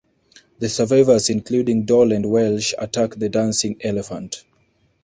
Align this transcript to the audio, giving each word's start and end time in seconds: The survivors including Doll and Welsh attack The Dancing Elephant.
The 0.57 0.67
survivors 0.67 1.29
including 1.29 1.85
Doll 1.85 2.11
and 2.11 2.25
Welsh 2.25 2.73
attack 2.75 3.13
The 3.19 3.29
Dancing 3.29 3.77
Elephant. 3.81 4.43